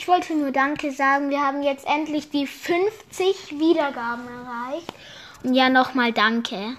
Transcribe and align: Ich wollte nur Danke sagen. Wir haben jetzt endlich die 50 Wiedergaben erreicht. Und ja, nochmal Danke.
Ich 0.00 0.08
wollte 0.08 0.34
nur 0.34 0.50
Danke 0.50 0.92
sagen. 0.92 1.28
Wir 1.28 1.42
haben 1.42 1.62
jetzt 1.62 1.86
endlich 1.86 2.30
die 2.30 2.46
50 2.46 3.58
Wiedergaben 3.58 4.24
erreicht. 4.28 4.90
Und 5.42 5.52
ja, 5.52 5.68
nochmal 5.68 6.10
Danke. 6.10 6.78